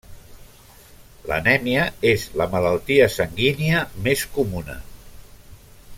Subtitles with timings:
[1.31, 4.83] L'anèmia és la malaltia sanguínia més comuna.